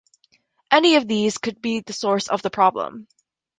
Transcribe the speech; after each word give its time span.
Any 0.71 0.95
of 0.95 1.07
these 1.07 1.37
could 1.37 1.61
be 1.61 1.81
the 1.81 1.93
source 1.93 2.27
of 2.27 2.41
the 2.41 2.49
problem. 2.49 3.07